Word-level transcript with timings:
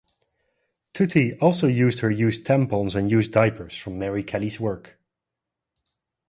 Tutti 0.95 1.37
also 1.39 1.67
used 1.67 1.99
her 1.99 2.09
used 2.09 2.43
tampons 2.43 2.95
and 2.95 3.11
used 3.11 3.31
diapers 3.33 3.77
from 3.77 3.99
Mary 3.99 4.23
Kelly's 4.23 4.59
work. 4.59 4.97